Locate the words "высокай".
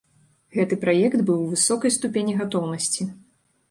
1.53-1.97